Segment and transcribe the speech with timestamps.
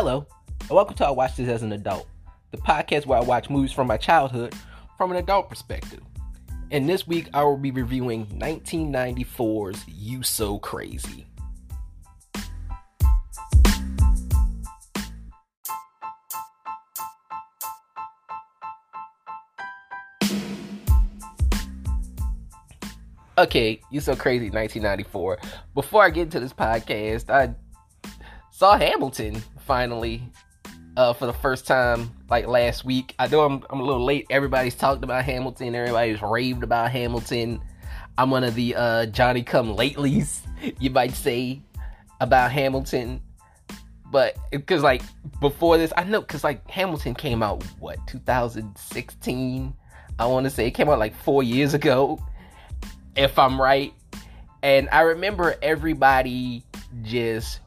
[0.00, 0.24] Hello,
[0.60, 2.06] and welcome to I Watch This as an Adult,
[2.52, 4.54] the podcast where I watch movies from my childhood
[4.96, 5.98] from an adult perspective.
[6.70, 11.26] And this week I will be reviewing 1994's You So Crazy.
[23.36, 25.38] Okay, You So Crazy 1994.
[25.74, 27.52] Before I get into this podcast, I
[28.52, 30.22] saw Hamilton finally
[30.96, 33.14] uh, for the first time like last week.
[33.18, 34.26] I know I'm, I'm a little late.
[34.30, 35.74] Everybody's talked about Hamilton.
[35.74, 37.60] Everybody's raved about Hamilton.
[38.16, 40.40] I'm one of the uh, Johnny Come Latelys,
[40.80, 41.60] you might say,
[42.20, 43.20] about Hamilton.
[44.10, 45.02] But because like
[45.38, 49.74] before this, I know because like Hamilton came out what 2016.
[50.18, 52.18] I want to say it came out like four years ago,
[53.14, 53.92] if I'm right.
[54.62, 56.64] And I remember everybody
[57.02, 57.60] just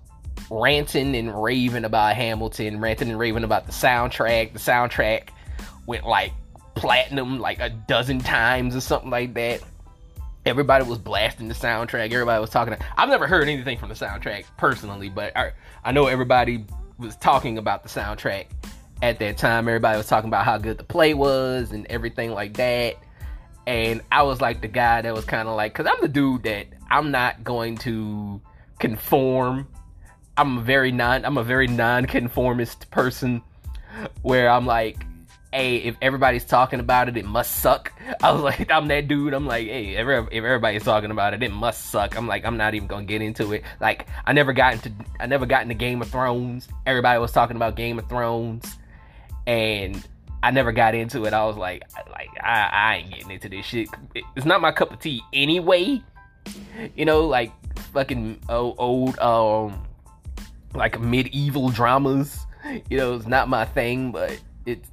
[0.52, 4.52] ranting and raving about Hamilton, ranting and raving about the soundtrack.
[4.52, 5.30] The soundtrack
[5.88, 6.34] went like
[6.76, 9.62] platinum like a dozen times or something like that.
[10.46, 12.12] Everybody was blasting the soundtrack.
[12.12, 12.76] Everybody was talking.
[12.98, 15.54] I've never heard anything from the soundtrack personally, but I,
[15.86, 16.66] I know everybody
[16.98, 18.48] was talking about the soundtrack
[19.02, 19.70] at that time.
[19.70, 22.98] Everybody was talking about how good the play was and everything like that.
[23.68, 26.44] And I was like the guy that was kind of like, because I'm the dude
[26.44, 28.42] that I'm not going to
[28.80, 29.68] conform
[30.38, 33.42] I'm a very non I'm a very non-conformist person
[34.22, 35.06] where I'm like
[35.54, 37.92] hey, if everybody's talking about it, it must suck.
[38.24, 39.34] I was like, I'm that dude.
[39.34, 42.18] I'm like, hey, if, everybody's talking about it, it must suck.
[42.18, 43.64] I'm like, I'm not even gonna get into it.
[43.80, 46.68] Like, I never got into, I never got into Game of Thrones.
[46.86, 48.78] Everybody was talking about Game of Thrones,
[49.46, 50.08] and
[50.44, 51.34] I never got into it.
[51.34, 53.90] I was like, like I, I ain't getting into this shit.
[54.36, 56.02] It's not my cup of tea anyway.
[56.96, 57.52] You know, like
[57.94, 59.84] fucking old, old um
[60.74, 62.46] like medieval dramas.
[62.90, 64.90] You know, it's not my thing, but it's.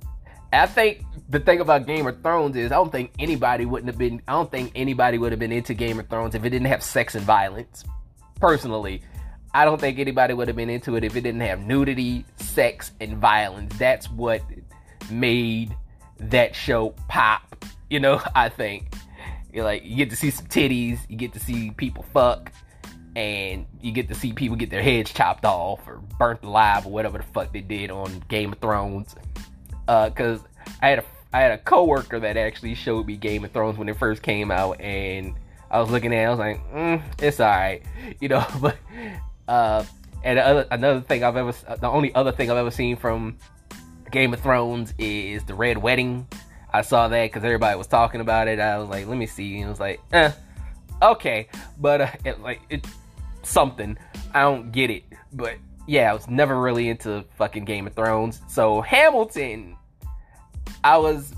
[0.53, 3.98] I think the thing about Game of Thrones is I don't think anybody wouldn't have
[3.98, 4.22] been.
[4.26, 6.82] I don't think anybody would have been into Game of Thrones if it didn't have
[6.82, 7.84] sex and violence.
[8.41, 9.03] Personally,
[9.53, 12.92] I don't think anybody would have been into it if it didn't have nudity, sex,
[13.00, 13.76] and violence.
[13.76, 14.42] That's what
[15.10, 15.74] made
[16.19, 17.64] that show pop.
[17.91, 18.94] You know, I think.
[19.53, 22.53] You're like you get to see some titties, you get to see people fuck,
[23.18, 26.92] and you get to see people get their heads chopped off or burnt alive or
[26.92, 29.16] whatever the fuck they did on Game of Thrones.
[29.86, 33.50] Because uh, I had a I had a coworker that actually showed me Game of
[33.50, 35.34] Thrones when it first came out, and
[35.68, 37.82] I was looking at it, I was like, mm, it's alright,
[38.20, 38.46] you know.
[38.60, 38.76] But
[39.48, 39.84] uh,
[40.22, 43.38] and other, another thing I've ever, the only other thing I've ever seen from
[44.12, 46.28] Game of Thrones is the Red Wedding.
[46.72, 48.60] I saw that because everybody was talking about it.
[48.60, 50.30] I was like, let me see, and it was like, eh,
[51.02, 51.48] okay,
[51.80, 52.86] but uh, it, like it
[53.48, 53.98] something.
[54.34, 55.04] I don't get it.
[55.32, 58.41] But yeah, I was never really into fucking Game of Thrones.
[58.48, 59.76] So Hamilton,
[60.84, 61.32] I was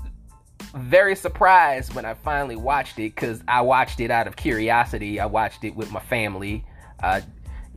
[0.75, 5.19] very surprised when I finally watched it because I watched it out of curiosity.
[5.19, 6.65] I watched it with my family.
[7.01, 7.21] Uh,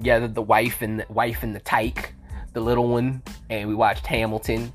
[0.03, 2.15] gathered the wife and the wife and the tyke,
[2.53, 4.73] the little one, and we watched Hamilton.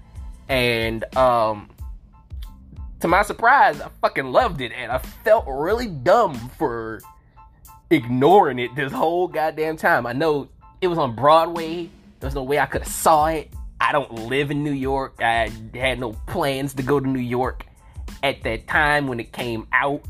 [0.47, 1.69] And um,
[3.01, 7.01] to my surprise, I fucking loved it, and I felt really dumb for
[7.89, 10.05] ignoring it this whole goddamn time.
[10.05, 10.49] I know
[10.81, 11.89] it was on Broadway.
[12.19, 13.51] There's no way I could have saw it.
[13.81, 15.15] I don't live in New York.
[15.21, 17.65] I had no plans to go to New York
[18.23, 20.03] at that time when it came out.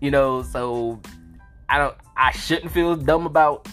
[0.00, 1.00] You know, so
[1.68, 1.96] I don't.
[2.16, 3.68] I shouldn't feel dumb about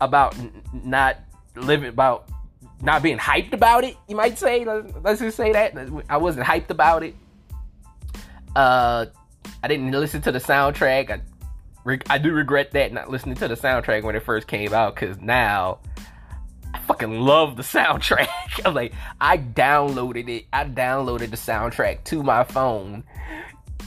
[0.00, 0.36] about
[0.72, 1.16] not
[1.56, 2.28] living about
[2.82, 3.96] not being hyped about it.
[4.06, 4.64] You might say.
[4.64, 5.76] Let's just say that
[6.08, 7.14] I wasn't hyped about it.
[8.54, 9.06] Uh,
[9.62, 11.10] I didn't listen to the soundtrack.
[11.10, 11.20] I
[12.08, 15.18] I do regret that not listening to the soundtrack when it first came out because
[15.20, 15.78] now
[16.74, 18.28] I fucking love the soundtrack.
[18.64, 20.46] I'm like, I downloaded it.
[20.52, 23.04] I downloaded the soundtrack to my phone,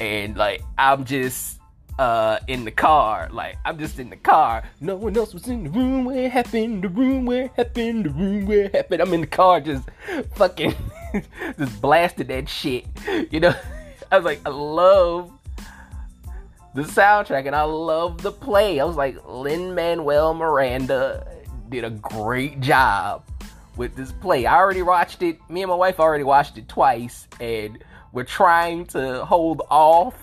[0.01, 1.59] and like, I'm just
[1.99, 3.29] uh in the car.
[3.31, 4.63] Like, I'm just in the car.
[4.81, 6.83] No one else was in the room where it happened.
[6.83, 8.05] The room where it happened.
[8.05, 9.01] The room where it happened.
[9.01, 9.87] I'm in the car, just
[10.35, 10.75] fucking,
[11.59, 12.85] just blasted that shit.
[13.31, 13.55] You know,
[14.11, 15.31] I was like, I love
[16.73, 18.79] the soundtrack, and I love the play.
[18.79, 21.27] I was like, Lin Manuel Miranda
[21.69, 23.23] did a great job
[23.77, 24.45] with this play.
[24.45, 25.37] I already watched it.
[25.49, 30.15] Me and my wife already watched it twice, and we're trying to hold off.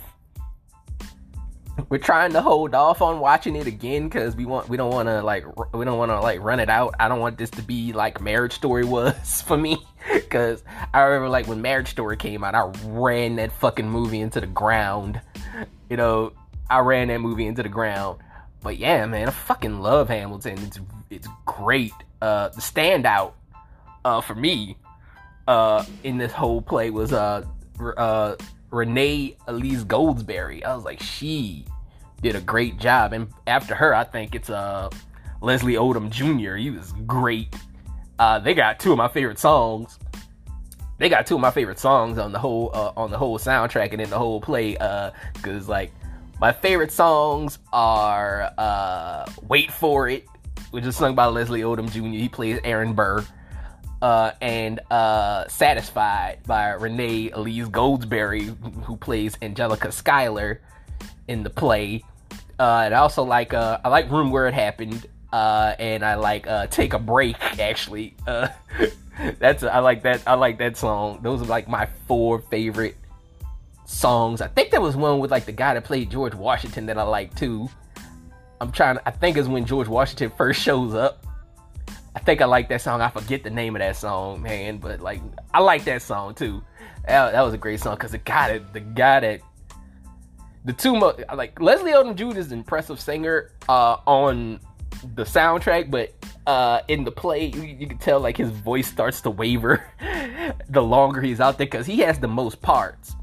[1.88, 5.08] We're trying to hold off on watching it again because we want we don't want
[5.08, 6.94] to like we don't want to like run it out.
[7.00, 9.78] I don't want this to be like Marriage Story was for me
[10.12, 10.62] because
[10.92, 14.46] I remember like when Marriage Story came out, I ran that fucking movie into the
[14.46, 15.20] ground.
[15.88, 16.32] You know,
[16.70, 18.20] I ran that movie into the ground.
[18.62, 20.58] But yeah, man, I fucking love Hamilton.
[20.58, 20.78] It's
[21.10, 21.92] it's great.
[22.22, 23.32] Uh, the standout
[24.04, 24.76] uh, for me,
[25.48, 27.44] uh, in this whole play was uh,
[27.96, 28.36] uh,
[28.70, 30.62] Renee Elise Goldsberry.
[30.64, 31.64] I was like, she
[32.22, 34.90] did a great job, and after her, I think it's uh
[35.40, 36.56] Leslie Odom Jr.
[36.56, 37.54] He was great.
[38.18, 39.98] Uh, they got two of my favorite songs.
[40.98, 43.92] They got two of my favorite songs on the whole uh, on the whole soundtrack
[43.92, 44.76] and in the whole play.
[44.76, 45.12] Uh,
[45.42, 45.92] cause like
[46.40, 50.26] my favorite songs are uh, "Wait for It,"
[50.70, 52.00] which is sung by Leslie Odom Jr.
[52.00, 53.24] He plays Aaron Burr.
[54.02, 60.62] Uh, and uh, Satisfied by Renee Elise Goldsberry, who plays Angelica Schuyler
[61.28, 62.02] in the play.
[62.58, 66.14] Uh, and I also like uh, I like Room Where It Happened, uh, and I
[66.14, 67.36] like Take a Break.
[67.60, 68.16] Actually,
[69.38, 71.20] that's I like that I like that song.
[71.20, 72.96] Those are like my four favorite
[73.90, 74.40] songs.
[74.40, 77.02] I think there was one with like the guy that played George Washington that I
[77.02, 77.68] like too.
[78.60, 78.96] I'm trying.
[78.96, 81.26] To I think it's when George Washington first shows up.
[82.14, 83.00] I think I like that song.
[83.00, 85.20] I forget the name of that song, man, but like
[85.52, 86.62] I like that song too.
[87.06, 89.40] That, that was a great song because the guy that the guy that
[90.64, 92.38] the two most like Leslie Odom Jr.
[92.38, 94.60] is an impressive singer uh, on
[95.14, 96.12] the soundtrack, but
[96.46, 99.84] uh, in the play you, you, can tell like his voice starts to waver
[100.68, 103.14] the longer he's out there because he has the most parts.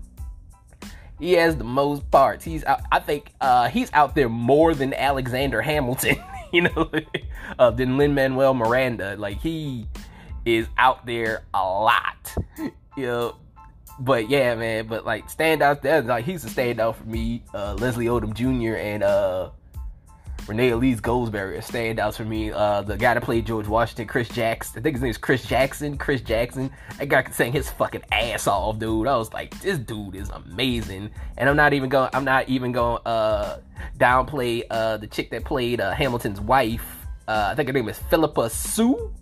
[1.20, 2.46] He has the most parts.
[2.46, 6.18] He's out, I think uh, he's out there more than Alexander Hamilton.
[6.52, 6.90] you know,
[7.60, 9.16] uh, than Lin Manuel Miranda.
[9.18, 9.88] Like he
[10.46, 12.36] is out there a lot.
[12.96, 13.36] You know,
[14.00, 14.88] but yeah, man.
[14.88, 17.44] But like standouts, there, like he's a standout for me.
[17.54, 18.78] Uh, Leslie Odom Jr.
[18.78, 19.50] and uh,
[20.48, 22.52] Renee Elise Goldsberry are standouts for me.
[22.52, 24.80] Uh, the guy that played George Washington, Chris Jackson.
[24.80, 25.98] I think his name is Chris Jackson.
[25.98, 26.72] Chris Jackson.
[26.98, 29.08] That guy sing his fucking ass off, dude.
[29.08, 31.12] I was like, this dude is amazing.
[31.38, 32.10] And I'm not even going.
[32.14, 33.02] I'm not even going.
[33.06, 33.60] Uh,
[33.98, 37.06] downplay uh the chick that played uh, Hamilton's wife.
[37.28, 39.14] Uh, I think her name is Phillipa Soo.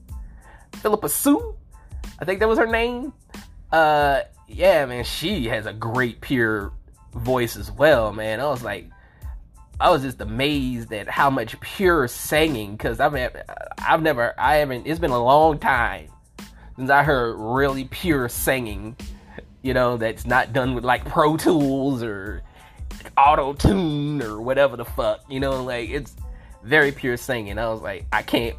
[0.73, 1.55] Phillipa Soo.
[2.19, 3.13] I think that was her name.
[3.71, 6.71] Uh, yeah, man, she has a great pure
[7.13, 8.39] voice as well, man.
[8.39, 8.89] I was like,
[9.79, 13.15] I was just amazed at how much pure singing because I've
[13.77, 16.07] I've never I haven't it's been a long time
[16.77, 18.95] since I heard really pure singing,
[19.61, 22.41] you know, that's not done with like Pro Tools or
[23.17, 26.15] auto tune or whatever the fuck, you know, like it's
[26.63, 27.57] very pure singing.
[27.57, 28.55] I was like, I can't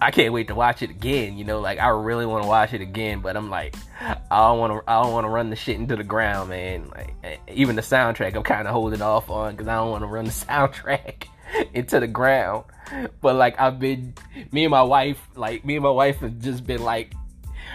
[0.00, 1.36] I can't wait to watch it again.
[1.36, 4.58] You know, like I really want to watch it again, but I'm like, I don't
[4.58, 4.90] want to.
[4.90, 6.90] I don't want to run the shit into the ground, man.
[6.90, 10.08] Like even the soundtrack, I'm kind of holding off on because I don't want to
[10.08, 11.26] run the soundtrack
[11.72, 12.64] into the ground.
[13.20, 14.14] But like I've been,
[14.52, 17.12] me and my wife, like me and my wife have just been like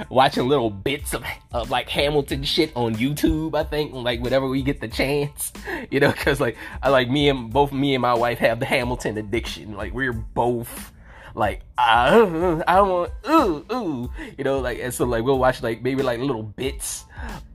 [0.09, 3.55] watching little bits of, of like Hamilton shit on YouTube.
[3.55, 5.51] I think like whenever we get the chance,
[5.91, 8.65] you know, because like I like me and both me and my wife have the
[8.65, 9.75] Hamilton addiction.
[9.75, 10.91] Like we're both
[11.35, 15.61] like ah, I, I want ooh ooh you know like and so like we'll watch
[15.61, 17.05] like maybe like little bits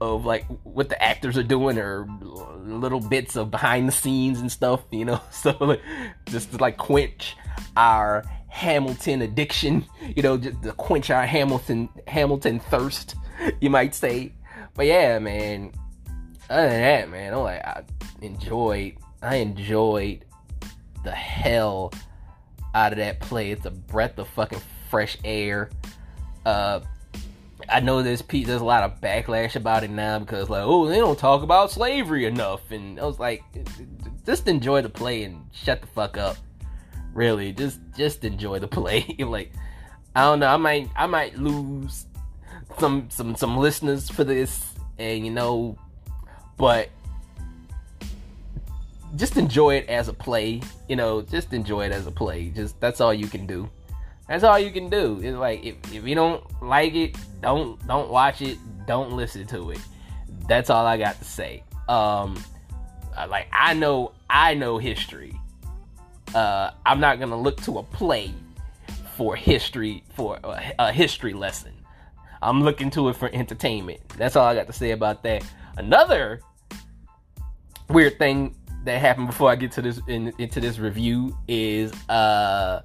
[0.01, 2.07] of like what the actors are doing or
[2.65, 5.81] little bits of behind the scenes and stuff you know so like
[6.27, 7.35] just to like quench
[7.77, 8.23] our
[8.55, 9.83] Hamilton addiction,
[10.15, 13.15] you know, just to quench our Hamilton Hamilton thirst,
[13.59, 14.31] you might say.
[14.75, 15.73] But yeah, man.
[16.49, 17.83] Other than that, man, I'm like I
[18.21, 20.23] enjoyed I enjoyed
[21.03, 21.91] the hell
[22.75, 23.49] out of that play.
[23.49, 25.71] It's a breath of fucking fresh air.
[26.45, 26.81] Uh
[27.67, 30.97] I know there's there's a lot of backlash about it now because like oh they
[30.97, 33.43] don't talk about slavery enough and I was like
[34.25, 36.37] just enjoy the play and shut the fuck up
[37.13, 39.51] really just just enjoy the play like
[40.15, 42.05] i don't know i might i might lose
[42.77, 45.77] some some some listeners for this and you know
[46.57, 46.89] but
[49.15, 52.49] just enjoy it as a play you know just enjoy it as a play.
[52.49, 53.69] Just that's all you can do.
[54.27, 55.19] That's all you can do.
[55.21, 58.57] It's like if, if you don't like it don't don't watch it.
[58.87, 59.79] Don't listen to it.
[60.47, 61.63] That's all i got to say.
[61.87, 62.41] Um
[63.29, 65.33] like i know i know history.
[66.33, 68.33] Uh, I'm not gonna look to a play
[69.15, 71.71] for history for a, a history lesson.
[72.41, 74.01] I'm looking to it for entertainment.
[74.17, 75.43] That's all I got to say about that.
[75.77, 76.41] Another
[77.89, 82.81] weird thing that happened before I get to this in, into this review is uh,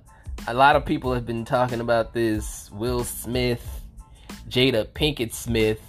[0.47, 3.83] a lot of people have been talking about this Will Smith,
[4.49, 5.81] Jada Pinkett Smith,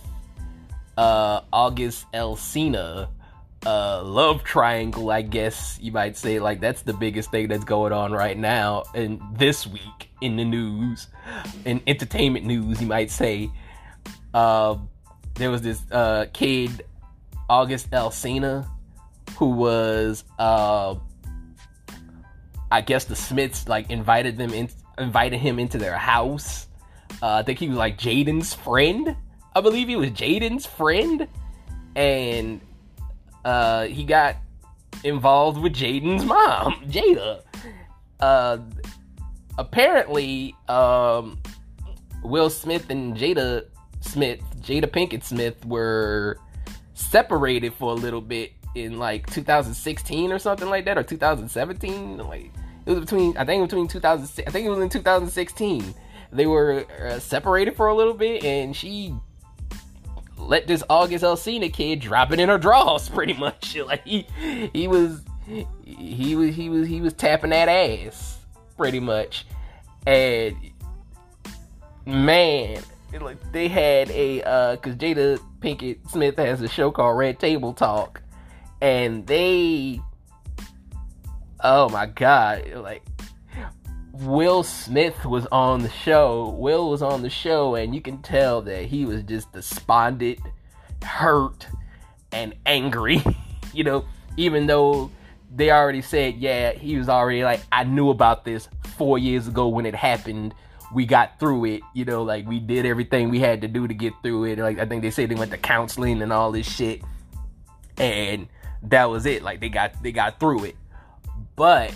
[0.97, 3.09] uh, August Alsina
[3.65, 6.39] uh, love triangle, I guess you might say.
[6.39, 10.45] Like that's the biggest thing that's going on right now and this week in the
[10.45, 11.07] news,
[11.65, 13.51] in entertainment news, you might say.
[14.33, 14.77] Uh,
[15.35, 16.83] there was this uh, kid,
[17.49, 18.67] August Alsina,
[19.41, 20.93] who was, uh,
[22.69, 24.69] I guess the Smiths like invited them in,
[24.99, 26.67] invited him into their house
[27.23, 29.15] Uh, I think he was like Jaden's friend.
[29.55, 31.27] I believe he was Jaden's friend,
[31.95, 32.61] and
[33.43, 34.37] uh, he got
[35.03, 37.41] involved with Jaden's mom, Jada.
[38.19, 38.59] Uh,
[39.57, 41.39] apparently, um,
[42.23, 43.65] Will Smith and Jada
[44.01, 46.37] Smith, Jada Pinkett Smith, were
[46.93, 52.17] separated for a little bit in like 2016 or something like that, or 2017.
[52.17, 52.51] Like
[52.85, 55.93] it was between, I think between 2000, I think it was in 2016.
[56.33, 59.13] They were uh, separated for a little bit, and she
[60.37, 63.77] let this August Alsina kid drop it in her drawers, pretty much.
[63.85, 64.25] Like he,
[64.73, 65.21] he was,
[65.85, 68.39] he was, he was, he was tapping that ass,
[68.77, 69.45] pretty much.
[70.07, 70.55] And
[72.05, 72.81] man,
[73.19, 77.73] like they had a, uh, cause Jada Pinkett Smith has a show called Red Table
[77.73, 78.21] Talk,
[78.81, 80.01] and they,
[81.63, 83.03] oh my god, like
[84.13, 86.49] Will Smith was on the show.
[86.49, 90.39] Will was on the show, and you can tell that he was just despondent,
[91.03, 91.67] hurt,
[92.31, 93.23] and angry.
[93.73, 94.05] you know,
[94.37, 95.09] even though
[95.53, 99.67] they already said, yeah, he was already like, I knew about this four years ago
[99.67, 100.53] when it happened.
[100.93, 103.93] We got through it, you know, like we did everything we had to do to
[103.93, 104.59] get through it.
[104.59, 107.01] Like I think they said they went to counseling and all this shit,
[108.01, 108.47] and
[108.83, 109.43] that was it.
[109.43, 110.75] Like they got they got through it,
[111.55, 111.93] but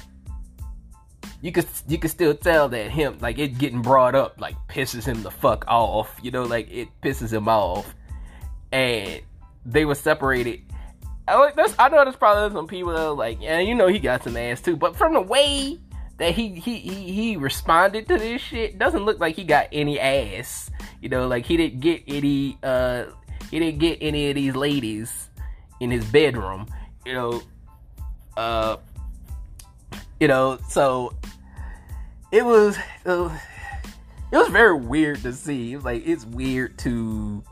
[1.42, 5.06] you could you could still tell that him like it getting brought up like pisses
[5.06, 6.18] him the fuck off.
[6.22, 7.94] You know, like it pisses him off.
[8.72, 9.22] And
[9.66, 10.62] they were separated.
[11.28, 11.74] I like this.
[11.80, 14.38] I know there's probably some people that are like, yeah, you know, he got some
[14.38, 14.76] ass too.
[14.76, 15.80] But from the way
[16.18, 20.00] that he he he, he responded to this shit, doesn't look like he got any
[20.00, 20.70] ass.
[21.02, 23.06] You know, like he didn't get any uh
[23.50, 25.25] he didn't get any of these ladies
[25.86, 26.68] in his bedroom.
[27.06, 27.42] You know,
[28.36, 28.78] uh
[30.20, 31.14] you know, so
[32.32, 33.38] it was uh,
[34.32, 35.74] it was very weird to see.
[35.74, 37.44] It was like it's weird to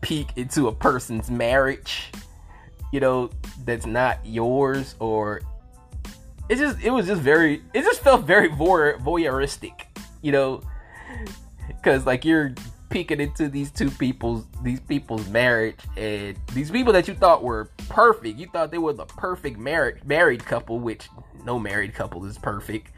[0.00, 2.10] peek into a person's marriage,
[2.92, 3.30] you know,
[3.64, 5.40] that's not yours or
[6.48, 9.84] it just it was just very it just felt very voyeuristic,
[10.20, 10.60] you know,
[11.84, 12.54] cuz like you're
[12.92, 17.70] peeking into these two people's these people's marriage and these people that you thought were
[17.88, 21.08] perfect, you thought they were the perfect married married couple, which
[21.44, 22.92] no married couple is perfect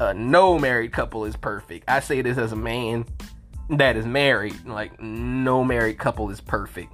[0.00, 1.84] uh, no married couple is perfect.
[1.86, 3.04] I say this as a man
[3.68, 4.64] that is married.
[4.64, 6.92] Like no married couple is perfect.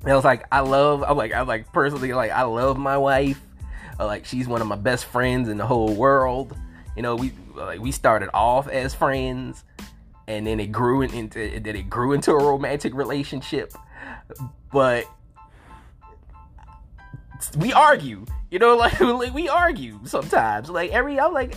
[0.00, 1.04] And I was like, I love.
[1.06, 3.40] I'm like, I'm like personally like I love my wife.
[4.00, 6.56] Uh, like she's one of my best friends in the whole world.
[6.96, 9.62] You know, we like we started off as friends,
[10.26, 13.72] and then it grew into then it grew into a romantic relationship.
[14.72, 15.06] But
[17.56, 20.70] we argue, you know, like, like we argue sometimes.
[20.70, 21.56] Like every I'm like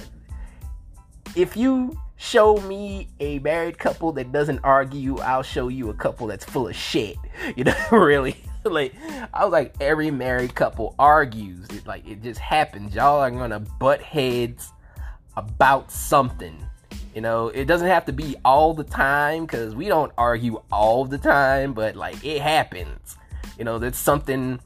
[1.35, 6.27] if you show me a married couple that doesn't argue, I'll show you a couple
[6.27, 7.17] that's full of shit.
[7.55, 8.35] You know, really.
[8.65, 8.93] like
[9.33, 11.67] I was like every married couple argues.
[11.69, 12.95] It like it just happens.
[12.95, 14.73] Y'all are gonna butt heads
[15.37, 16.66] about something.
[17.17, 21.03] You know, it doesn't have to be all the time because we don't argue all
[21.03, 23.17] the time, but like it happens.
[23.57, 24.59] You know, that's something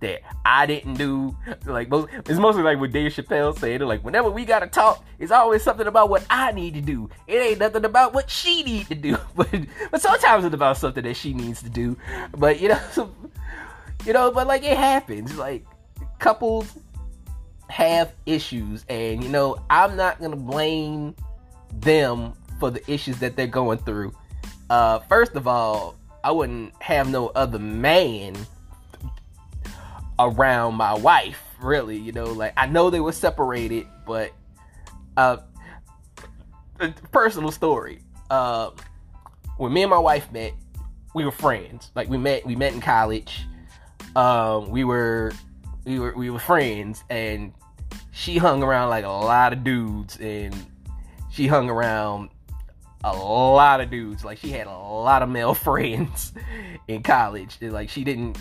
[0.00, 1.36] that I didn't do.
[1.66, 3.82] Like most, it's mostly like what Dave Chappelle said.
[3.82, 7.10] Like whenever we gotta talk, it's always something about what I need to do.
[7.26, 9.18] It ain't nothing about what she need to do.
[9.36, 9.50] But
[9.90, 11.94] but sometimes it's about something that she needs to do.
[12.38, 13.14] But you know, so,
[14.06, 15.36] you know, but like it happens.
[15.36, 15.66] Like
[16.20, 16.72] couples
[17.68, 21.14] have issues, and you know, I'm not gonna blame
[21.72, 24.14] them for the issues that they're going through.
[24.70, 28.36] Uh, first of all, I wouldn't have no other man
[30.18, 31.96] around my wife, really.
[31.96, 34.32] You know, like I know they were separated, but
[35.16, 35.38] uh,
[37.12, 38.00] personal story.
[38.30, 38.70] Uh,
[39.56, 40.52] when me and my wife met,
[41.14, 41.90] we were friends.
[41.94, 43.46] Like we met, we met in college.
[44.16, 45.32] Um, we were,
[45.84, 47.52] we were, we were friends, and
[48.12, 50.54] she hung around like a lot of dudes, and
[51.38, 52.30] she hung around
[53.04, 54.24] a lot of dudes.
[54.24, 56.32] Like she had a lot of male friends
[56.88, 57.58] in college.
[57.62, 58.36] Like she didn't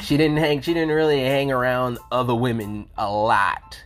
[0.00, 3.78] she didn't hang she didn't really hang around other women a lot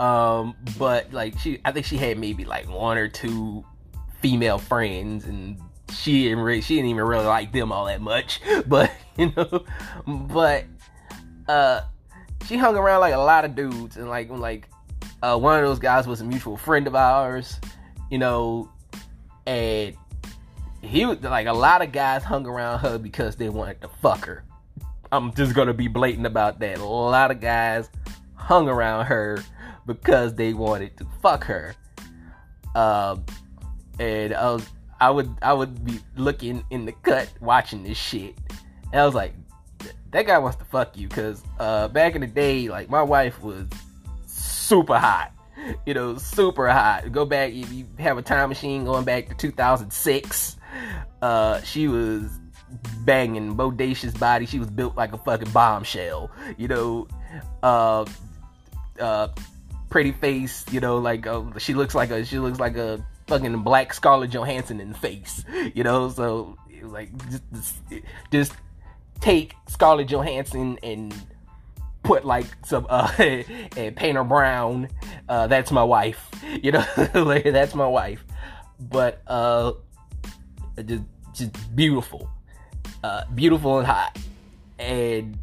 [0.00, 3.64] um but like she i think she had maybe like one or two
[4.20, 5.56] female friends and
[5.92, 9.64] she didn't really she didn't even really like them all that much but you know
[10.06, 10.64] but
[11.46, 11.82] uh
[12.48, 14.68] she hung around like a lot of dudes and like like
[15.22, 17.60] uh one of those guys was a mutual friend of ours
[18.10, 18.70] you know
[19.46, 19.96] and
[20.82, 24.24] he was like a lot of guys hung around her because they wanted to fuck
[24.24, 24.44] her
[25.10, 26.78] I'm just gonna be blatant about that.
[26.78, 27.90] A lot of guys
[28.34, 29.42] hung around her
[29.86, 31.74] because they wanted to fuck her.
[32.74, 33.16] Uh,
[33.98, 34.68] and I was
[35.00, 38.36] I would I would be looking in the cut watching this shit,
[38.92, 39.32] and I was like,
[40.10, 43.42] that guy wants to fuck you because uh, back in the day, like my wife
[43.42, 43.66] was
[44.68, 45.32] super hot,
[45.86, 47.10] you know, super hot.
[47.10, 50.56] Go back if you have a time machine going back to 2006,
[51.22, 52.38] uh, she was
[53.04, 54.44] banging bodacious body.
[54.44, 57.08] She was built like a fucking bombshell, you know.
[57.62, 58.04] Uh,
[59.00, 59.28] uh,
[59.88, 63.62] pretty face, you know, like uh, she looks like a she looks like a fucking
[63.62, 65.44] black Scarlett Johansson in the face,
[65.74, 66.10] you know.
[66.10, 67.82] So like just
[68.30, 68.52] just
[69.20, 71.14] take Scarlett Johansson and
[72.02, 74.88] put like some uh and paint her brown.
[75.28, 76.28] Uh, that's my wife,
[76.62, 76.84] you know.
[77.14, 78.24] like that's my wife,
[78.80, 79.72] but uh,
[80.84, 82.28] just just beautiful,
[83.04, 84.18] uh, beautiful and hot,
[84.78, 85.38] and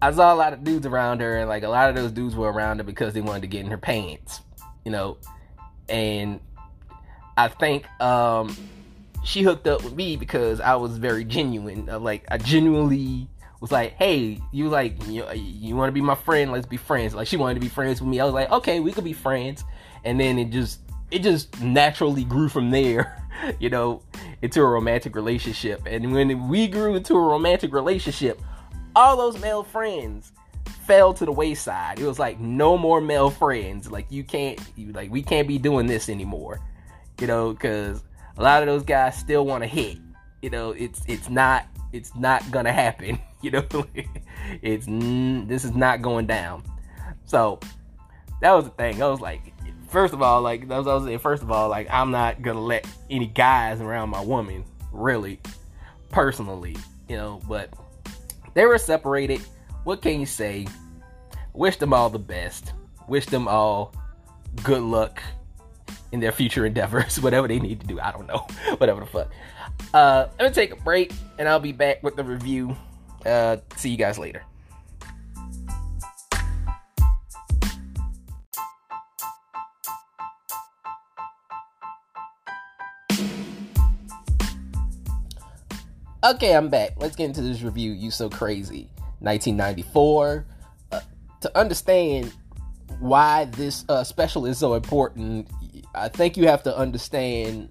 [0.00, 2.36] I saw a lot of dudes around her, and like a lot of those dudes
[2.36, 4.40] were around her because they wanted to get in her pants,
[4.84, 5.18] you know.
[5.88, 6.40] And
[7.36, 8.56] I think um,
[9.24, 11.86] she hooked up with me because I was very genuine.
[11.86, 13.28] like I genuinely
[13.60, 16.52] was like, "Hey, you like you, you want to be my friend?
[16.52, 18.20] Let's be friends." Like she wanted to be friends with me.
[18.20, 19.64] I was like, "Okay, we could be friends."
[20.04, 23.24] And then it just it just naturally grew from there,
[23.60, 24.02] you know,
[24.42, 25.82] into a romantic relationship.
[25.86, 28.40] And when we grew into a romantic relationship,
[28.94, 30.32] all those male friends
[30.86, 31.98] fell to the wayside.
[31.98, 33.90] It was like no more male friends.
[33.90, 36.60] Like you can't, you, like we can't be doing this anymore.
[37.20, 38.02] You know, because
[38.36, 39.98] a lot of those guys still want to hit.
[40.42, 43.18] You know, it's it's not it's not gonna happen.
[43.42, 43.64] You know,
[44.62, 46.64] it's this is not going down.
[47.24, 47.60] So
[48.40, 49.00] that was the thing.
[49.00, 49.52] I was like,
[49.88, 51.18] first of all, like that was I was saying.
[51.20, 55.40] First of all, like I'm not gonna let any guys around my woman, really,
[56.10, 56.76] personally.
[57.08, 57.72] You know, but
[58.54, 59.40] they were separated.
[59.84, 60.66] What can you say?
[61.54, 62.72] Wish them all the best.
[63.08, 63.94] Wish them all
[64.62, 65.22] good luck
[66.12, 68.00] in their future endeavors, whatever they need to do.
[68.00, 68.46] I don't know.
[68.78, 69.30] whatever the fuck.
[69.94, 72.76] Uh, I'm gonna take a break and I'll be back with the review.
[73.24, 74.42] Uh, see you guys later.
[86.24, 86.94] Okay, I'm back.
[86.98, 87.92] Let's get into this review.
[87.92, 90.44] You so crazy, 1994.
[90.90, 91.00] Uh,
[91.40, 92.34] to understand
[92.98, 95.48] why this uh, special is so important,
[95.94, 97.68] I think you have to understand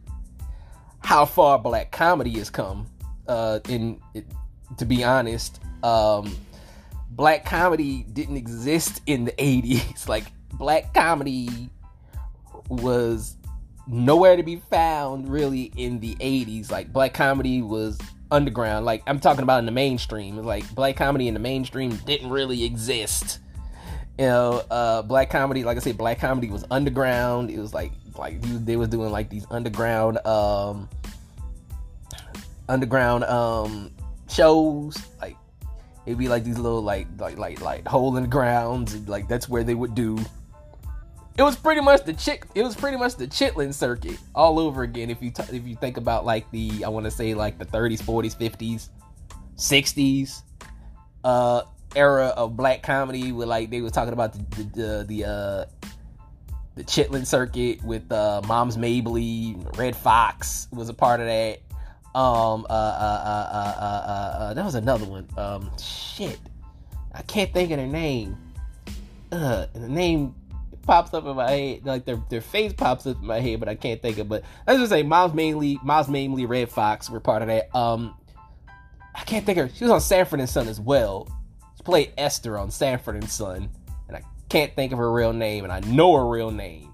[1.00, 2.88] how far black comedy has come.
[3.28, 4.00] Uh, in
[4.78, 6.36] to be honest, um,
[7.10, 10.08] black comedy didn't exist in the 80s.
[10.10, 11.70] like black comedy
[12.70, 13.36] was
[13.88, 16.70] nowhere to be found really in the 80s.
[16.72, 17.98] Like black comedy was
[18.32, 18.86] underground.
[18.86, 20.38] Like I'm talking about in the mainstream.
[20.38, 23.40] Like black comedy in the mainstream didn't really exist.
[24.18, 27.52] You know, uh, black comedy, like I said, black comedy was underground.
[27.52, 30.90] It was like like they was doing like these underground um
[32.68, 33.92] underground um
[34.30, 35.36] shows like
[36.06, 39.48] it'd be like these little like like like like hole in the grounds like that's
[39.48, 40.18] where they would do
[41.38, 42.46] it was pretty much the chick.
[42.56, 45.12] It was pretty much the chitlin circuit all over again.
[45.12, 47.66] If you t- if you think about like the I want to say like the
[47.66, 48.90] 30s, 40s, 50s,
[49.56, 50.42] 60s
[51.24, 51.62] uh,
[51.96, 55.66] era of black comedy, where like they were talking about the the the, the uh,
[56.74, 61.60] the chitlin circuit with uh, Moms Mabley, Redd Foxx was a part of that.
[62.18, 65.28] Um, uh, uh, uh, uh, uh, uh, that was another one.
[65.38, 66.40] Um, shit,
[67.14, 68.36] I can't think of their name.
[69.32, 70.34] Uh, the name
[70.82, 73.70] pops up in my head, like their their face pops up in my head, but
[73.70, 74.28] I can't think of.
[74.28, 77.70] But let's just say Moms Mabley, Moms Mabley Redd Foxx were part of that.
[77.78, 78.16] Um,
[79.14, 79.70] I can't think of.
[79.70, 81.28] Her she was on Sanford and Son as well.
[81.76, 83.70] She played Esther on Sanford and Son,
[84.08, 86.92] and I can't think of her real name, and I know her real name,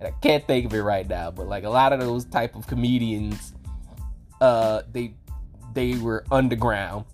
[0.00, 1.30] and I can't think of it right now.
[1.30, 3.53] But like a lot of those type of comedians,
[4.40, 5.14] uh, they
[5.74, 7.04] they were underground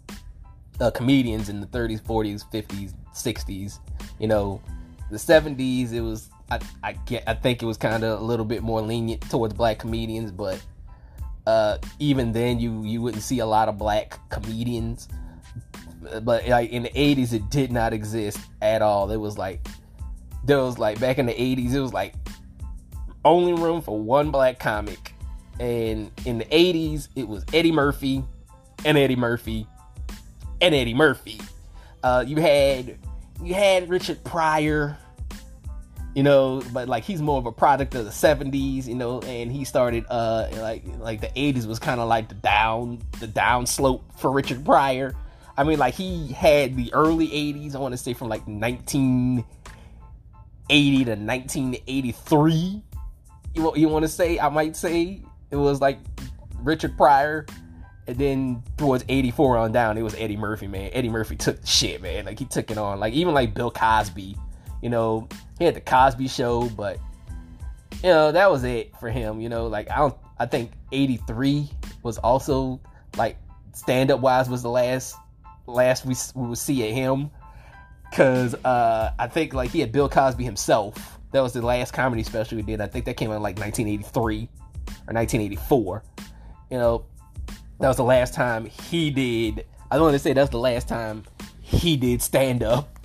[0.80, 3.78] uh, comedians in the 30s, 40s, 50s, 60s.
[4.18, 4.62] You know,
[5.10, 8.44] the 70s it was I, I get I think it was kind of a little
[8.44, 10.60] bit more lenient towards black comedians, but
[11.46, 15.08] uh, even then you you wouldn't see a lot of black comedians.
[16.22, 19.10] But like in the 80s, it did not exist at all.
[19.10, 19.66] It was like
[20.44, 22.14] there was like back in the 80s, it was like
[23.24, 25.09] only room for one black comic,
[25.60, 28.24] and in the 80s, it was Eddie Murphy
[28.86, 29.66] and Eddie Murphy
[30.62, 31.38] and Eddie Murphy.
[32.02, 32.98] Uh, you had
[33.42, 34.96] you had Richard Pryor,
[36.14, 39.52] you know, but like he's more of a product of the 70s, you know, and
[39.52, 43.66] he started uh like like the 80s was kind of like the down the down
[43.66, 45.14] slope for Richard Pryor.
[45.58, 49.44] I mean like he had the early 80s, I want to say from like 1980
[51.04, 52.82] to 1983.
[53.54, 55.98] you, you want to say I might say it was like
[56.58, 57.46] Richard Pryor,
[58.06, 60.66] and then towards '84 on down, it was Eddie Murphy.
[60.66, 62.24] Man, Eddie Murphy took shit, man.
[62.24, 63.00] Like he took it on.
[63.00, 64.36] Like even like Bill Cosby,
[64.82, 66.98] you know, he had the Cosby Show, but
[68.02, 69.40] you know that was it for him.
[69.40, 70.16] You know, like I don't.
[70.38, 71.68] I think '83
[72.02, 72.80] was also
[73.16, 73.36] like
[73.72, 75.14] stand up wise was the last
[75.66, 77.30] last we, we would see of him
[78.10, 81.18] because uh, I think like he had Bill Cosby himself.
[81.32, 82.80] That was the last comedy special he did.
[82.80, 84.48] I think that came out like 1983
[85.06, 86.02] or 1984.
[86.70, 87.04] You know,
[87.78, 89.64] that was the last time he did.
[89.90, 91.24] I don't want to say that's the last time
[91.60, 92.98] he did stand up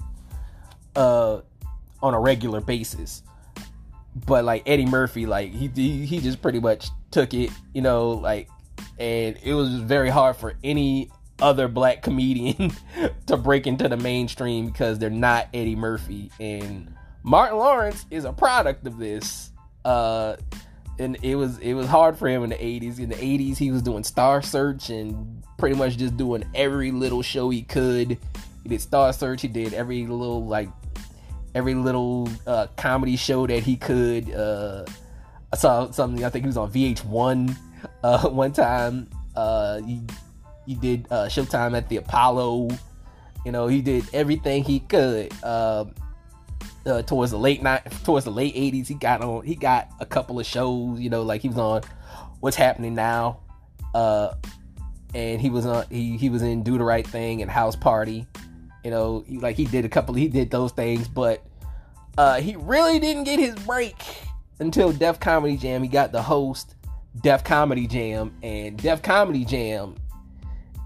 [0.95, 1.41] uh,
[2.01, 3.23] on a regular basis.
[4.25, 5.67] But like Eddie Murphy, like he
[6.05, 8.49] he just pretty much took it, you know, like,
[8.97, 11.09] and it was very hard for any
[11.41, 12.71] other black comedian
[13.25, 16.31] to break into the mainstream because they're not Eddie Murphy.
[16.39, 16.93] And
[17.23, 19.51] Martin Lawrence is a product of this.
[19.83, 20.37] Uh,
[20.99, 22.99] and it was it was hard for him in the 80s.
[22.99, 27.21] In the 80s, he was doing Star Search and pretty much just doing every little
[27.21, 28.17] show he could.
[28.63, 29.41] He did Star Search.
[29.41, 30.69] He did every little like
[31.53, 34.31] every little uh, comedy show that he could.
[34.33, 34.85] Uh,
[35.51, 36.23] I saw something.
[36.23, 37.55] I think he was on VH1
[38.03, 39.09] uh, one time.
[39.35, 40.01] Uh, he
[40.65, 42.69] he did uh, Showtime at the Apollo.
[43.45, 45.31] You know, he did everything he could.
[45.43, 45.85] Uh,
[46.85, 49.43] uh, towards the late night, towards the late '80s, he got on.
[49.45, 50.99] He got a couple of shows.
[50.99, 51.81] You know, like he was on
[52.39, 53.39] What's Happening Now,
[53.93, 54.33] uh,
[55.13, 55.85] and he was on.
[55.89, 58.27] He he was in Do the Right Thing and House Party.
[58.83, 60.13] You know, he, like he did a couple.
[60.15, 61.43] He did those things, but
[62.17, 63.95] uh, he really didn't get his break
[64.59, 65.81] until Def Comedy Jam.
[65.83, 66.75] He got the host
[67.21, 69.95] Def Comedy Jam, and Def Comedy Jam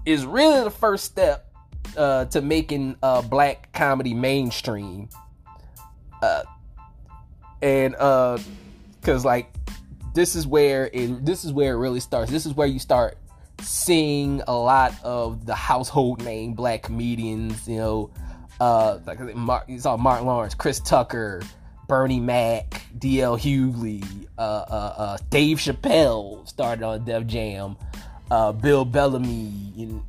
[0.06, 1.52] is really the first step
[1.96, 5.08] uh, to making uh, black comedy mainstream.
[6.22, 6.42] Uh,
[7.62, 8.38] and uh,
[9.02, 9.52] cause like
[10.14, 12.30] this is where it this is where it really starts.
[12.30, 13.18] This is where you start
[13.60, 17.68] seeing a lot of the household name black comedians.
[17.68, 18.10] You know,
[18.60, 19.18] uh, like
[19.68, 21.42] you saw Martin Lawrence, Chris Tucker,
[21.86, 23.36] Bernie Mac, D.L.
[23.36, 24.04] Hughley,
[24.38, 27.76] uh, uh, uh, Dave Chappelle started on Def Jam
[28.30, 30.02] uh, Bill Bellamy, and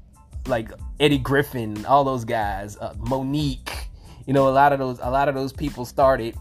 [0.47, 3.88] like Eddie Griffin, all those guys, uh, Mo'Nique.
[4.25, 6.36] You know, a lot of those a lot of those people started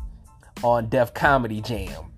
[0.63, 2.13] on Def Comedy Jam,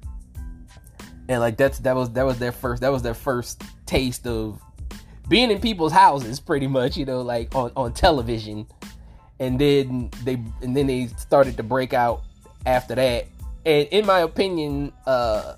[1.28, 4.60] and like that's that was that was their first that was their first taste of
[5.28, 6.96] being in people's houses, pretty much.
[6.96, 8.66] You know, like on on television,
[9.38, 12.22] and then they and then they started to break out
[12.66, 13.26] after that.
[13.64, 15.54] And in my opinion, uh,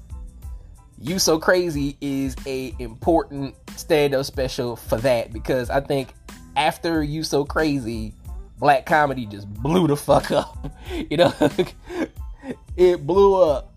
[1.00, 6.14] you So Crazy is a important stand-up special for that because I think
[6.56, 8.14] after You So Crazy,
[8.58, 10.70] black comedy just blew the fuck up.
[11.10, 11.32] you know,
[12.76, 13.72] it blew up.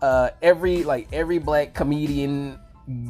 [0.00, 2.58] Uh, every like every black comedian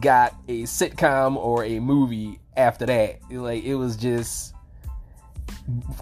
[0.01, 3.21] got a sitcom or a movie after that.
[3.31, 4.55] Like it was just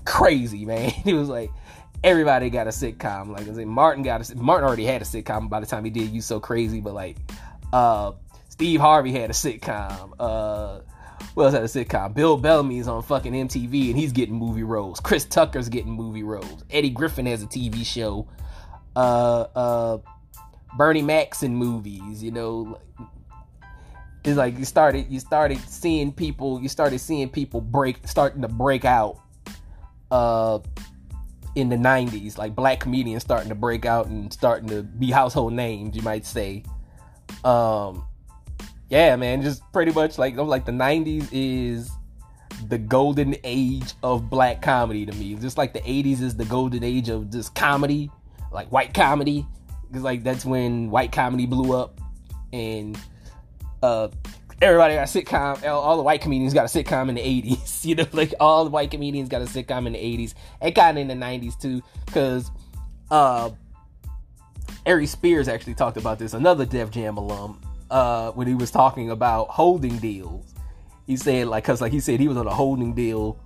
[0.05, 0.93] crazy, man.
[1.05, 1.51] It was like
[2.05, 3.29] everybody got a sitcom.
[3.29, 5.91] Like I said, Martin got a Martin already had a sitcom by the time he
[5.91, 7.17] did You So Crazy, but like
[7.73, 8.13] uh,
[8.49, 10.13] Steve Harvey had a sitcom.
[10.19, 10.81] Uh,
[11.35, 12.15] what else had a sitcom?
[12.15, 15.01] Bill Bellamy's on fucking MTV and he's getting movie roles.
[15.01, 16.65] Chris Tucker's getting movie roles.
[16.71, 18.27] Eddie Griffin has a TV show.
[18.95, 19.99] Uh, uh,
[20.77, 22.23] Bernie Mac's in movies.
[22.23, 22.79] You know,
[24.25, 28.49] it's like you started you started seeing people you started seeing people break starting to
[28.49, 29.19] break out.
[30.11, 30.61] Uh,
[31.57, 35.55] in the 90s, like black comedians starting to break out and starting to be household
[35.55, 36.63] names, you might say.
[37.45, 38.05] Um,
[38.89, 41.91] yeah, man, just pretty much like like the 90s is
[42.69, 45.35] the golden age of black comedy to me.
[45.35, 48.11] Just like the 80s is the golden age of just comedy,
[48.53, 49.47] like white comedy.
[49.89, 52.01] Because like that's when white comedy blew up
[52.53, 52.99] and
[53.83, 54.09] uh
[54.63, 55.65] everybody got a sitcom.
[55.67, 57.75] All the white comedians got a sitcom in the 80s.
[57.87, 60.35] You know, like all the white comedians got a sitcom in the 80s.
[60.61, 62.51] It got in the 90s too, because
[63.13, 63.51] uh,
[64.85, 69.11] Aries Spears actually talked about this, another Def Jam alum, uh, when he was talking
[69.11, 70.55] about holding deals.
[71.07, 73.39] He said, like, because, like he said, he was on a holding deal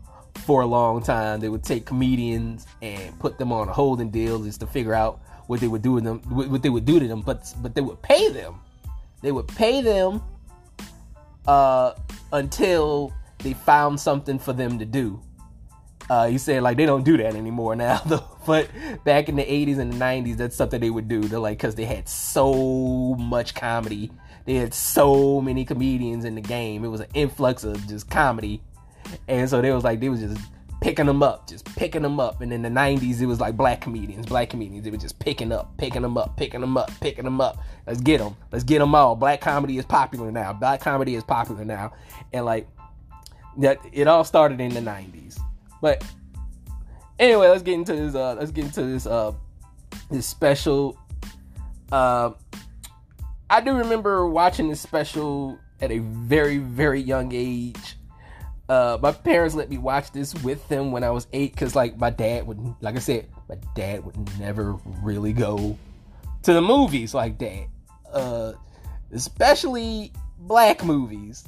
[0.47, 1.41] for a long time.
[1.41, 5.21] They would take comedians and put them on a holding deal just to figure out
[5.47, 7.81] what they would do to them, what they would do to them, but but they
[7.81, 8.61] would pay them.
[9.21, 10.23] They would pay them
[11.47, 11.95] uh,
[12.33, 15.21] until they found something for them to do.
[16.09, 18.39] Uh, he said like they don't do that anymore now though.
[18.47, 18.69] But
[19.05, 21.21] back in the 80s and the 90s, that's something they would do.
[21.21, 24.11] They're like because they had so much comedy,
[24.45, 26.85] they had so many comedians in the game.
[26.85, 28.63] It was an influx of just comedy,
[29.29, 30.41] and so they was like they was just
[30.81, 32.41] picking them up, just picking them up.
[32.41, 34.87] And in the 90s, it was like black comedians, black comedians.
[34.87, 37.59] It was just picking up, picking them up, picking them up, picking them up.
[37.87, 38.37] Let's get them.
[38.51, 39.15] Let's get them all.
[39.15, 40.53] Black comedy is popular now.
[40.53, 41.93] Black comedy is popular now.
[42.33, 42.67] And like,
[43.59, 45.39] that it all started in the 90s.
[45.83, 46.05] But
[47.19, 48.15] anyway, let's get into this.
[48.15, 49.07] Uh, let's get into this.
[49.07, 49.33] Uh,
[50.11, 50.99] this special.
[51.93, 52.31] Uh,
[53.51, 57.97] I do remember watching this special at a very, very young age.
[58.69, 61.99] Uh, my parents let me watch this with them when I was eight because, like,
[61.99, 65.77] my dad would, like I said, my dad would never really go
[66.45, 67.67] to the movies like that,
[68.13, 68.53] uh,
[69.11, 71.45] especially black movies,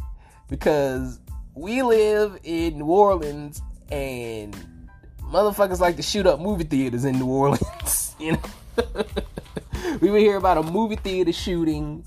[0.49, 1.21] because
[1.55, 3.63] we live in New Orleans
[3.93, 4.57] and
[5.21, 8.17] motherfuckers like to shoot up movie theaters in New Orleans.
[8.19, 8.41] you know,
[10.01, 12.05] we would hear about a movie theater shooting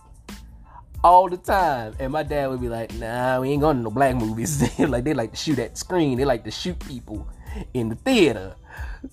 [1.04, 1.95] all the time.
[1.99, 4.80] And my dad would be like, nah, we ain't going to no black movies.
[4.80, 6.17] like they like to shoot at the screen.
[6.17, 7.28] They like to shoot people
[7.73, 8.56] in the theater.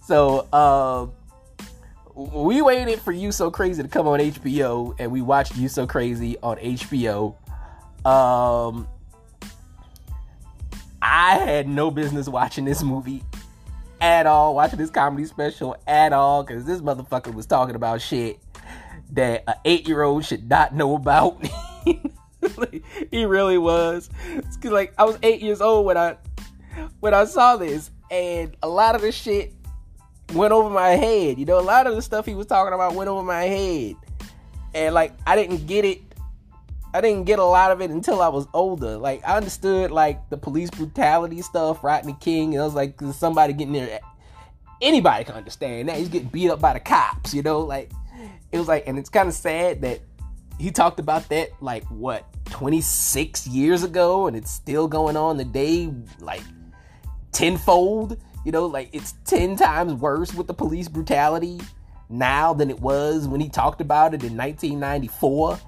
[0.07, 1.07] So uh,
[2.15, 5.87] we waited for You So Crazy to come on HBO and we watched You So
[5.87, 7.37] Crazy on HBO.
[8.05, 8.89] Um
[11.01, 13.23] I had no business watching this movie
[14.03, 18.41] at all, watching this comedy special at all, because this motherfucker was talking about shit
[19.13, 21.41] that an eight year old should not know about.
[23.11, 24.11] he really was.
[24.61, 26.17] Cause like I was eight years old when I
[26.99, 29.55] when I saw this, and a lot of the shit
[30.35, 31.39] went over my head.
[31.39, 33.95] You know, a lot of the stuff he was talking about went over my head,
[34.75, 36.03] and like I didn't get it.
[36.95, 38.99] I didn't get a lot of it until I was older.
[38.99, 42.55] Like I understood like the police brutality stuff, Rodney King.
[42.55, 44.01] And I was like somebody getting there.
[44.81, 47.33] Anybody can understand that he's getting beat up by the cops.
[47.33, 47.91] You know, like
[48.51, 50.01] it was like, and it's kind of sad that
[50.59, 55.93] he talked about that like what 26 years ago and it's still going on today
[56.21, 56.43] like
[57.33, 61.61] tenfold you know like it's 10 times worse with the police brutality
[62.09, 65.59] now than it was when he talked about it in 1994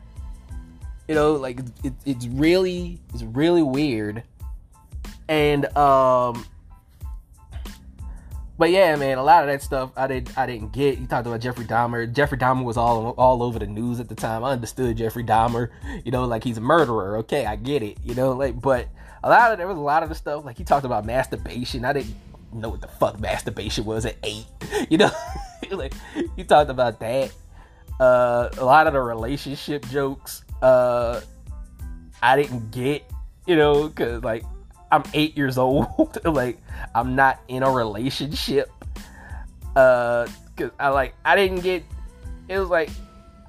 [1.08, 4.22] you know like it, it's really it's really weird
[5.28, 6.44] and um
[8.56, 10.98] but yeah, man, a lot of that stuff I didn't I didn't get.
[10.98, 12.10] You talked about Jeffrey Dahmer.
[12.12, 14.44] Jeffrey Dahmer was all all over the news at the time.
[14.44, 15.70] I understood Jeffrey Dahmer,
[16.04, 17.18] you know, like he's a murderer.
[17.18, 18.88] Okay, I get it, you know, like but
[19.24, 21.84] a lot of there was a lot of the stuff like he talked about masturbation.
[21.84, 22.14] I didn't
[22.52, 24.46] know what the fuck masturbation was at eight,
[24.88, 25.10] you know,
[25.72, 25.94] like
[26.36, 27.32] he talked about that.
[27.98, 31.20] Uh, a lot of the relationship jokes, uh,
[32.22, 33.04] I didn't get,
[33.46, 34.44] you know, cause like
[34.90, 36.18] I'm eight years old.
[36.24, 36.58] like
[36.94, 38.70] I'm not in a relationship.
[39.76, 41.84] Uh, cause I like I didn't get.
[42.48, 42.90] It was like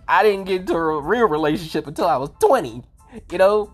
[0.07, 2.83] I didn't get into a real relationship until I was 20.
[3.31, 3.71] You know,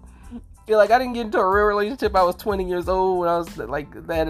[0.68, 2.16] feel like I didn't get into a real relationship.
[2.16, 4.24] I was 20 years old when I was like they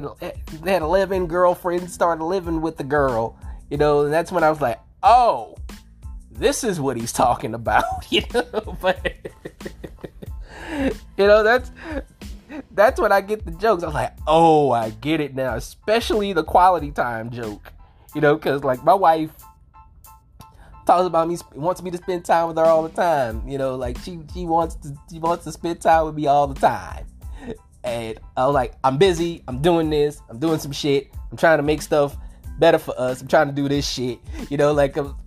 [0.62, 1.94] they had 11 girlfriends.
[1.94, 3.38] Started living with the girl.
[3.70, 5.56] You know, and that's when I was like, oh,
[6.42, 7.86] this is what he's talking about.
[8.10, 9.16] You know, but
[11.18, 11.72] you know that's
[12.72, 13.84] that's when I get the jokes.
[13.84, 15.56] I'm like, oh, I get it now.
[15.56, 17.72] Especially the quality time joke.
[18.14, 19.30] You know, because like my wife
[20.86, 23.48] talks about me, wants me to spend time with her all the time.
[23.48, 26.48] You know, like she she wants to she wants to spend time with me all
[26.48, 27.06] the time.
[27.84, 29.44] And I was like, I'm busy.
[29.48, 30.22] I'm doing this.
[30.30, 31.12] I'm doing some shit.
[31.32, 32.18] I'm trying to make stuff
[32.60, 33.22] better for us.
[33.22, 34.20] I'm trying to do this shit.
[34.50, 35.18] You know, like um,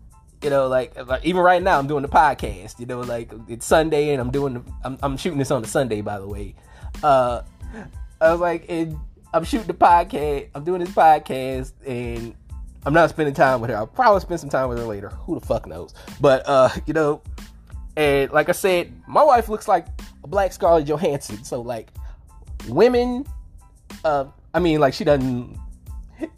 [0.45, 2.79] you know, like, like, even right now, I'm doing the podcast.
[2.79, 4.55] You know, like it's Sunday and I'm doing.
[4.55, 6.55] The, I'm, I'm shooting this on a Sunday, by the way.
[7.03, 7.41] Uh,
[8.21, 8.99] I was like, and
[9.33, 10.51] I'm shooting the podcast.
[10.55, 12.35] I'm doing this podcast, and
[12.85, 13.77] I'm not spending time with her.
[13.77, 15.09] I'll probably spend some time with her later.
[15.09, 15.95] Who the fuck knows?
[16.21, 17.23] But uh, you know,
[17.97, 19.87] and like I said, my wife looks like
[20.23, 21.43] a black Scarlett Johansson.
[21.43, 21.91] So like,
[22.69, 23.25] women,
[24.05, 25.59] uh, I mean, like she doesn't,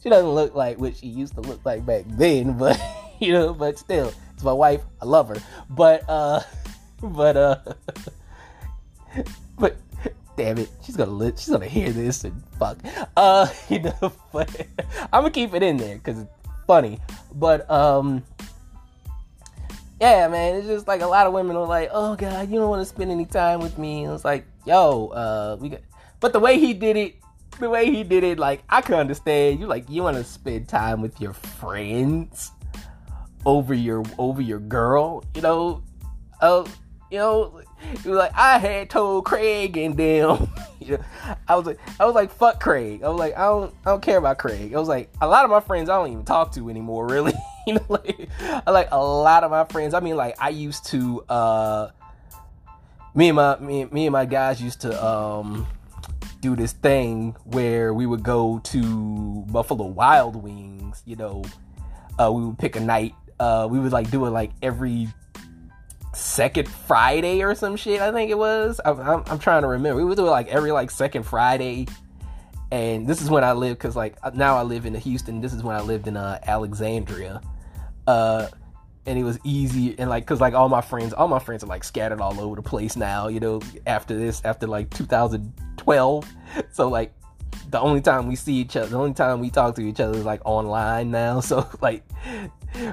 [0.00, 2.56] she doesn't look like what she used to look like back then.
[2.56, 2.80] But
[3.20, 4.82] you know, but still, it's my wife.
[5.00, 5.42] I love her.
[5.70, 6.40] But uh,
[7.02, 7.56] but uh,
[9.58, 9.76] but
[10.36, 12.78] damn it, she's gonna li- she's gonna hear this and fuck.
[13.16, 14.66] Uh, you know, but
[15.12, 16.30] I'm gonna keep it in there because it's
[16.66, 16.98] funny.
[17.34, 18.22] But um,
[20.00, 22.68] yeah, man, it's just like a lot of women are like, oh god, you don't
[22.68, 24.04] want to spend any time with me.
[24.04, 25.80] And it's like, yo, uh, we got.
[26.20, 27.16] But the way he did it,
[27.58, 29.60] the way he did it, like I can understand.
[29.60, 32.52] You like you want to spend time with your friends
[33.46, 35.82] over your over your girl, you know.
[36.42, 36.66] Uh,
[37.10, 37.62] you know,
[38.04, 40.50] like I had told Craig and them.
[40.80, 41.04] you know,
[41.48, 43.02] I was like, I was like, fuck Craig.
[43.02, 44.74] I was like, I don't, I don't care about Craig.
[44.74, 47.32] I was like, a lot of my friends I don't even talk to anymore, really.
[47.66, 49.94] you know, like, I like a lot of my friends.
[49.94, 51.90] I mean, like I used to, uh,
[53.14, 55.66] me and my me, me and my guys used to um
[56.40, 61.02] do this thing where we would go to Buffalo Wild Wings.
[61.06, 61.44] You know,
[62.18, 63.14] uh, we would pick a night.
[63.38, 65.08] Uh, we would like do it like every
[66.14, 68.00] second Friday or some shit.
[68.00, 68.80] I think it was.
[68.84, 69.96] I'm, I'm, I'm trying to remember.
[69.96, 71.86] We would do it like every like second Friday.
[72.72, 75.40] And this is when I live because like now I live in Houston.
[75.40, 77.40] This is when I lived in uh, Alexandria.
[78.06, 78.48] Uh,
[79.06, 81.68] and it was easy and like because like all my friends all my friends are
[81.68, 86.34] like scattered all over the place now you know after this after like 2012
[86.72, 87.14] so like
[87.70, 90.16] the only time we see each other the only time we talk to each other
[90.18, 91.40] is like online now.
[91.46, 92.02] So like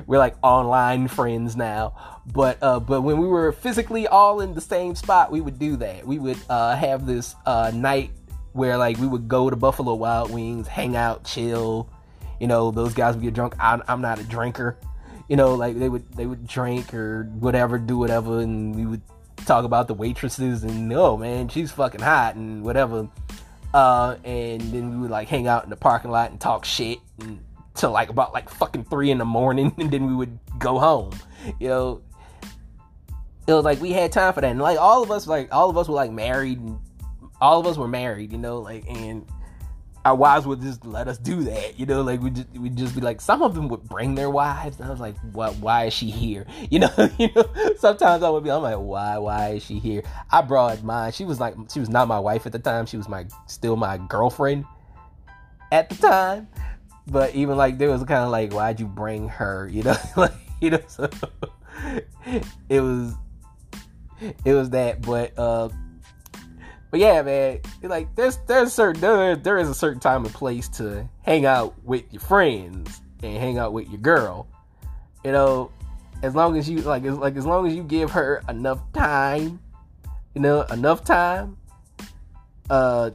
[0.08, 2.22] we're like online friends now.
[2.32, 5.76] But uh but when we were physically all in the same spot we would do
[5.78, 6.06] that.
[6.06, 8.12] We would uh have this uh night
[8.54, 11.90] where like we would go to buffalo wild wings hang out chill.
[12.40, 13.56] You know those guys would get drunk.
[13.60, 14.78] I, i'm not a drinker.
[15.30, 19.02] You know, like they would they would drink or whatever, do whatever, and we would
[19.46, 23.08] talk about the waitresses and oh man, she's fucking hot and whatever.
[23.74, 27.00] Uh, and then we would like hang out in the parking lot and talk shit
[27.20, 31.12] until like about like fucking three in the morning, and then we would go home.
[31.60, 32.02] You know,
[33.48, 35.70] it was like we had time for that, and like all of us, like all
[35.70, 36.80] of us were like married, and
[37.42, 38.32] all of us were married.
[38.32, 39.26] You know, like and
[40.06, 42.94] our wives would just let us do that, you know, like we just we'd just
[42.94, 45.86] be like some of them would bring their wives and I was like, what why
[45.86, 46.46] is she here?
[46.70, 47.46] You know, you know,
[47.78, 50.04] sometimes I would be I'm like, why, why is she here?
[50.32, 51.12] I brought mine.
[51.12, 53.76] She was like she was not my wife at the time, she was my still
[53.76, 54.66] my girlfriend
[55.72, 56.48] at the time.
[57.08, 59.70] But even like there was kind of like, why'd you bring her?
[59.72, 61.10] You know, like you know, so
[62.70, 63.14] it was
[64.44, 65.70] it was that, but uh
[66.94, 70.70] but yeah, man, like there's there's certain there, there is a certain time and place
[70.70, 74.46] to hang out with your friends and hang out with your girl.
[75.26, 75.72] You know,
[76.22, 79.60] as long as you like, as, like as long as you give her enough time,
[80.36, 81.58] you know, enough time,
[82.70, 83.10] uh,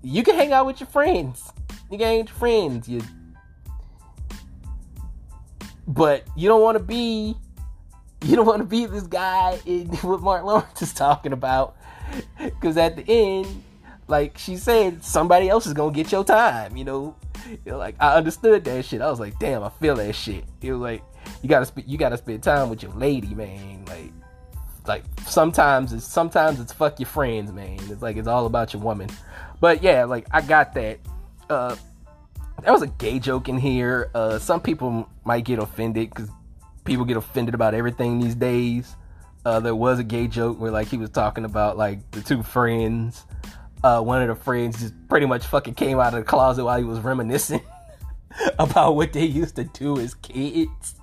[0.00, 1.52] you can hang out with your friends.
[1.90, 2.88] You can hang with your friends.
[2.88, 3.02] You,
[5.86, 7.36] but you don't want to be,
[8.24, 11.76] you don't want to be this guy in what Mark Lawrence is talking about
[12.38, 13.62] because at the end,
[14.08, 16.76] like she said, somebody else is gonna get your time.
[16.76, 17.16] You know,
[17.64, 19.00] you like I understood that shit.
[19.00, 20.44] I was like, damn, I feel that shit.
[20.60, 21.02] It was like
[21.42, 23.84] you gotta you gotta spend time with your lady, man.
[23.86, 24.12] Like,
[24.86, 27.78] like sometimes it's sometimes it's fuck your friends, man.
[27.90, 29.08] It's like it's all about your woman.
[29.60, 30.98] But yeah, like I got that.
[31.48, 31.76] Uh,
[32.62, 34.10] there was a gay joke in here.
[34.14, 36.28] Uh, some people might get offended because
[36.84, 38.96] people get offended about everything these days.
[39.44, 42.42] Uh, there was a gay joke where like he was talking about like the two
[42.42, 43.24] friends.
[43.82, 46.78] Uh, one of the friends just pretty much fucking came out of the closet while
[46.78, 47.60] he was reminiscing
[48.58, 50.94] about what they used to do as kids.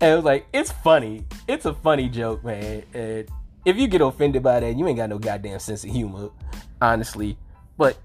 [0.00, 1.24] And it was like, it's funny.
[1.48, 2.84] It's a funny joke, man.
[2.94, 3.28] And
[3.64, 6.28] if you get offended by that, you ain't got no goddamn sense of humor,
[6.80, 7.36] honestly.
[7.76, 7.98] But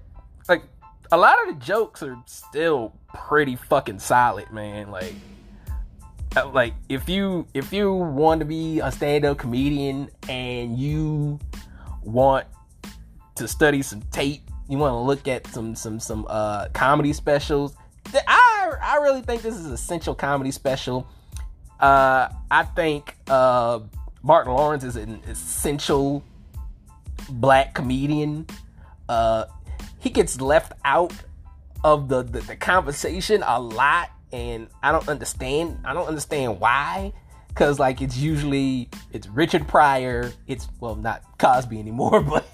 [0.48, 0.64] like
[1.12, 4.90] a lot of the jokes are still pretty fucking solid, man.
[4.90, 5.14] Like
[6.52, 11.38] like if you if you want to be a stand-up comedian and you
[12.02, 12.46] want
[13.34, 17.74] to study some tape you want to look at some some some uh comedy specials
[18.26, 21.06] i i really think this is essential comedy special.
[21.80, 23.80] Uh i think uh
[24.22, 26.22] martin lawrence is an essential
[27.28, 28.46] black comedian.
[29.08, 29.44] Uh
[29.98, 31.12] he gets left out
[31.84, 35.78] of the, the, the conversation a lot and I don't understand.
[35.84, 37.12] I don't understand why.
[37.54, 40.32] Cause like it's usually it's Richard Pryor.
[40.46, 42.46] It's well not Cosby anymore, but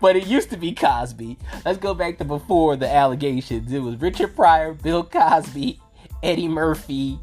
[0.00, 1.36] but it used to be Cosby.
[1.64, 3.70] Let's go back to before the allegations.
[3.70, 5.78] It was Richard Pryor, Bill Cosby,
[6.22, 7.18] Eddie Murphy,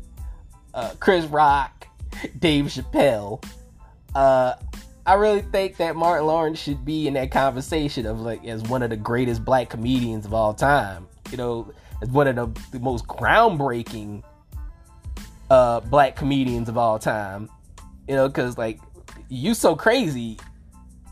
[0.76, 1.88] uh, Chris Rock,
[2.38, 3.44] Dave Chappelle.
[4.14, 4.54] Uh,
[5.08, 8.84] I really think that Martin Lawrence should be in that conversation of like as one
[8.84, 11.08] of the greatest black comedians of all time.
[11.32, 14.24] You know, as one of the, the most groundbreaking
[15.50, 17.50] uh, black comedians of all time.
[18.08, 18.80] You know, because like
[19.30, 20.38] you so crazy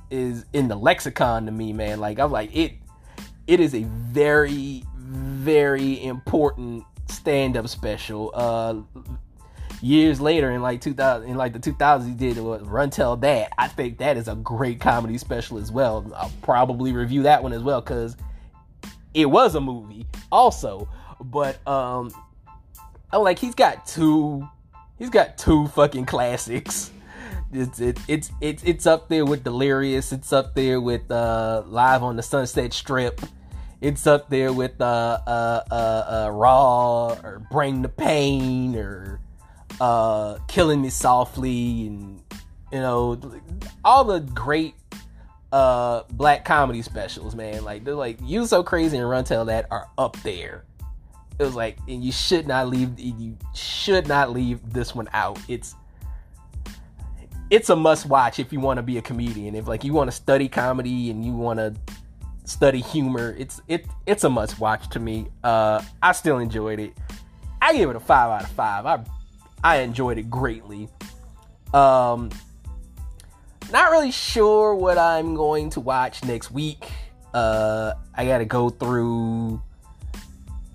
[0.09, 1.99] is in the lexicon to me, man.
[1.99, 2.73] Like I'm like it.
[3.47, 8.31] It is a very, very important stand-up special.
[8.33, 8.81] Uh,
[9.81, 13.51] years later, in like 2000, in like the 2000s, he did Run Tell That.
[13.57, 16.11] I think that is a great comedy special as well.
[16.15, 18.17] I'll probably review that one as well because
[19.15, 20.87] it was a movie also,
[21.19, 22.11] but um,
[23.11, 24.47] I'm like he's got two,
[24.99, 26.91] he's got two fucking classics.
[27.53, 30.11] It's it, it's it's it's up there with Delirious.
[30.11, 33.21] It's up there with uh, Live on the Sunset Strip.
[33.79, 39.21] It's up there with uh, uh, uh, uh Raw or Bring the Pain or
[39.79, 42.21] uh, Killing Me Softly and
[42.73, 43.17] you know
[43.85, 44.75] all the great
[45.55, 47.63] uh black comedy specials, man.
[47.63, 50.65] Like they're like You So Crazy and Run Tell That are up there.
[51.39, 55.39] It was like and you should not leave you should not leave this one out.
[55.47, 55.75] It's
[57.49, 59.55] it's a must watch if you want to be a comedian.
[59.55, 61.73] If like you want to study comedy and you want to
[62.43, 65.27] study humor, it's it it's a must watch to me.
[65.41, 66.91] Uh I still enjoyed it.
[67.61, 68.85] I give it a 5 out of 5.
[68.85, 69.05] I
[69.63, 70.89] I enjoyed it greatly.
[71.73, 72.29] Um
[73.71, 76.89] not really sure what I'm going to watch next week.
[77.33, 79.61] Uh, I got to go through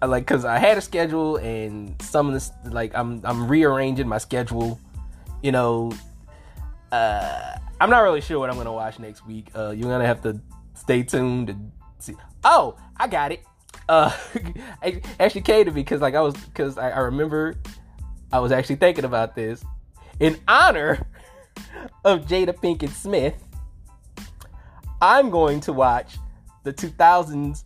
[0.03, 4.09] uh, like because I had a schedule and some of this like I'm I'm rearranging
[4.09, 4.80] my schedule.
[5.43, 5.93] You know,
[6.93, 9.49] uh, I'm not really sure what I'm gonna watch next week.
[9.55, 10.41] Uh, you're gonna have to
[10.74, 12.14] stay tuned and see.
[12.45, 13.45] Oh, I got it.
[13.88, 14.14] Uh,
[15.20, 17.57] actually came to me because like I was because I, I remember
[18.32, 19.64] I was actually thinking about this
[20.18, 21.07] in honor
[22.04, 23.34] of Jada Pinkett Smith,
[25.00, 26.16] I'm going to watch
[26.64, 27.64] the 2000s.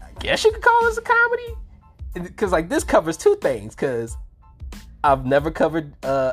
[0.00, 1.54] I guess you could call this a comedy,
[2.14, 3.74] because like this covers two things.
[3.74, 4.16] Because
[5.04, 5.92] I've never covered.
[6.04, 6.32] uh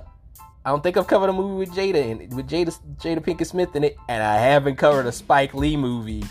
[0.66, 3.76] I don't think I've covered a movie with Jada and with Jada Jada Pinkett Smith
[3.76, 6.24] in it, and I haven't covered a Spike Lee movie.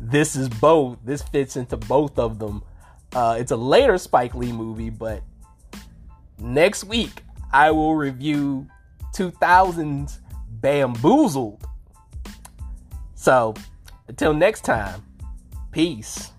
[0.00, 0.98] This is both.
[1.04, 2.62] This fits into both of them.
[3.12, 5.22] Uh, it's a later Spike Lee movie, but
[6.38, 8.68] next week I will review
[9.14, 10.18] 2000s
[10.60, 11.66] bamboozled.
[13.14, 13.54] So,
[14.08, 15.02] until next time,
[15.72, 16.32] peace.